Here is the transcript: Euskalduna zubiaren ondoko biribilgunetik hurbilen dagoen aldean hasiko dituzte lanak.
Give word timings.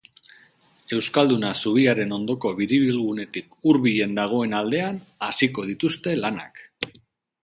Euskalduna 0.99 1.49
zubiaren 1.57 2.15
ondoko 2.17 2.51
biribilgunetik 2.61 3.53
hurbilen 3.69 4.17
dagoen 4.21 4.57
aldean 4.61 4.99
hasiko 5.29 5.67
dituzte 5.69 6.17
lanak. 6.25 6.63